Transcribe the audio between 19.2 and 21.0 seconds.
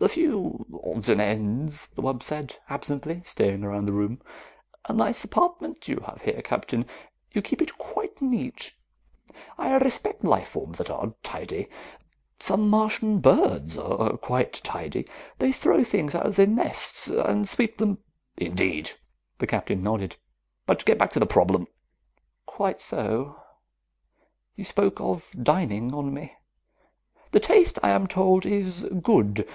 The Captain nodded. "But to get